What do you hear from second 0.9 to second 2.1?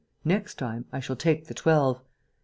I shall take the twelve.